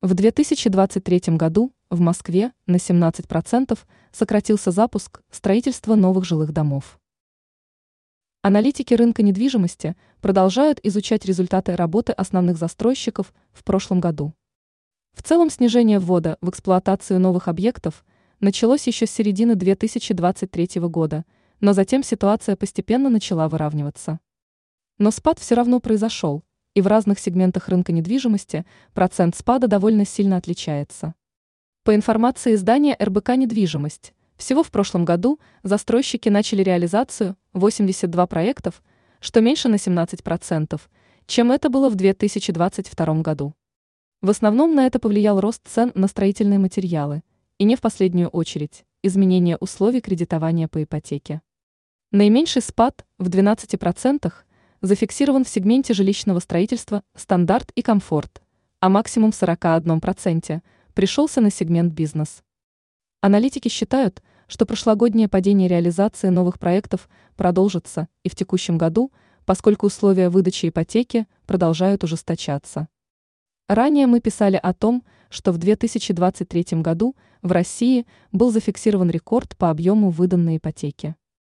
В 0.00 0.14
2023 0.14 1.34
году 1.34 1.72
в 1.90 1.98
Москве 1.98 2.52
на 2.66 2.76
17% 2.76 3.76
сократился 4.12 4.70
запуск 4.70 5.22
строительства 5.28 5.96
новых 5.96 6.24
жилых 6.24 6.52
домов. 6.52 7.00
Аналитики 8.42 8.94
рынка 8.94 9.24
недвижимости 9.24 9.96
продолжают 10.20 10.78
изучать 10.84 11.24
результаты 11.24 11.74
работы 11.74 12.12
основных 12.12 12.58
застройщиков 12.58 13.34
в 13.50 13.64
прошлом 13.64 13.98
году. 13.98 14.34
В 15.14 15.24
целом 15.24 15.50
снижение 15.50 15.98
ввода 15.98 16.38
в 16.40 16.50
эксплуатацию 16.50 17.18
новых 17.18 17.48
объектов 17.48 18.04
началось 18.38 18.86
еще 18.86 19.04
с 19.04 19.10
середины 19.10 19.56
2023 19.56 20.80
года, 20.82 21.24
но 21.58 21.72
затем 21.72 22.04
ситуация 22.04 22.54
постепенно 22.54 23.10
начала 23.10 23.48
выравниваться. 23.48 24.20
Но 24.98 25.10
спад 25.10 25.40
все 25.40 25.56
равно 25.56 25.80
произошел, 25.80 26.44
и 26.78 26.80
в 26.80 26.86
разных 26.86 27.18
сегментах 27.18 27.68
рынка 27.68 27.90
недвижимости 27.90 28.64
процент 28.94 29.34
спада 29.34 29.66
довольно 29.66 30.06
сильно 30.06 30.36
отличается. 30.36 31.14
По 31.82 31.92
информации 31.92 32.54
издания 32.54 32.96
РБК 33.02 33.30
«Недвижимость», 33.30 34.14
всего 34.36 34.62
в 34.62 34.70
прошлом 34.70 35.04
году 35.04 35.40
застройщики 35.64 36.28
начали 36.28 36.62
реализацию 36.62 37.36
82 37.52 38.26
проектов, 38.28 38.80
что 39.18 39.40
меньше 39.40 39.68
на 39.68 39.74
17%, 39.74 40.80
чем 41.26 41.50
это 41.50 41.68
было 41.68 41.88
в 41.88 41.96
2022 41.96 43.22
году. 43.22 43.54
В 44.22 44.30
основном 44.30 44.76
на 44.76 44.86
это 44.86 45.00
повлиял 45.00 45.40
рост 45.40 45.62
цен 45.66 45.90
на 45.96 46.06
строительные 46.06 46.60
материалы, 46.60 47.24
и 47.58 47.64
не 47.64 47.74
в 47.74 47.80
последнюю 47.80 48.28
очередь, 48.28 48.84
изменение 49.02 49.56
условий 49.56 50.00
кредитования 50.00 50.68
по 50.68 50.80
ипотеке. 50.80 51.42
Наименьший 52.12 52.62
спад 52.62 53.04
в 53.18 53.28
12% 53.28 54.32
зафиксирован 54.80 55.44
в 55.44 55.48
сегменте 55.48 55.94
жилищного 55.94 56.38
строительства 56.38 57.02
«Стандарт» 57.14 57.72
и 57.74 57.82
«Комфорт», 57.82 58.42
а 58.80 58.88
максимум 58.88 59.32
в 59.32 59.42
41% 59.42 60.60
пришелся 60.94 61.40
на 61.40 61.50
сегмент 61.50 61.92
«Бизнес». 61.92 62.42
Аналитики 63.20 63.68
считают, 63.68 64.22
что 64.46 64.64
прошлогоднее 64.66 65.28
падение 65.28 65.68
реализации 65.68 66.28
новых 66.28 66.58
проектов 66.58 67.08
продолжится 67.36 68.08
и 68.22 68.28
в 68.28 68.34
текущем 68.34 68.78
году, 68.78 69.12
поскольку 69.44 69.86
условия 69.86 70.28
выдачи 70.28 70.68
ипотеки 70.68 71.26
продолжают 71.46 72.04
ужесточаться. 72.04 72.88
Ранее 73.68 74.06
мы 74.06 74.20
писали 74.20 74.58
о 74.62 74.72
том, 74.72 75.04
что 75.28 75.52
в 75.52 75.58
2023 75.58 76.80
году 76.80 77.16
в 77.42 77.52
России 77.52 78.06
был 78.32 78.50
зафиксирован 78.50 79.10
рекорд 79.10 79.56
по 79.56 79.70
объему 79.70 80.10
выданной 80.10 80.56
ипотеки. 80.56 81.16